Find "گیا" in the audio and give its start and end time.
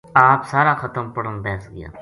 1.73-1.89